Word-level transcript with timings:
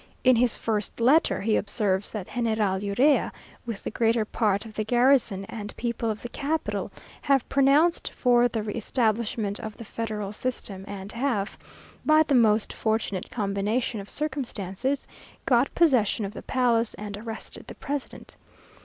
In 0.23 0.35
his 0.35 0.57
first 0.57 0.99
letter, 0.99 1.41
he 1.41 1.55
observes, 1.55 2.11
that 2.11 2.29
General 2.33 2.83
Urrea, 2.83 3.31
with 3.67 3.83
the 3.83 3.91
greater 3.91 4.25
part 4.25 4.65
of 4.65 4.73
the 4.73 4.83
garrison 4.83 5.45
and 5.45 5.77
people 5.77 6.09
of 6.09 6.23
the 6.23 6.29
capital, 6.29 6.91
have 7.21 7.47
pronounced 7.49 8.11
for 8.11 8.47
the 8.47 8.63
re 8.63 8.73
establishment 8.73 9.59
of 9.59 9.77
the 9.77 9.85
federal 9.85 10.31
system, 10.33 10.85
and 10.87 11.11
have, 11.11 11.55
by 12.03 12.23
the 12.23 12.33
most 12.33 12.73
fortunate 12.73 13.29
combination 13.29 13.99
of 13.99 14.09
circumstances, 14.09 15.05
got 15.45 15.75
possession 15.75 16.25
of 16.25 16.33
the 16.33 16.41
palace, 16.41 16.95
and 16.95 17.15
arrested 17.15 17.67
the 17.67 17.75
president. 17.75 18.35